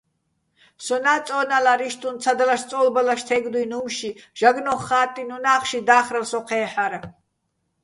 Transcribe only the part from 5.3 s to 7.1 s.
უნა́ხში და́ხრელო სო ჴე́ჰ̦არ.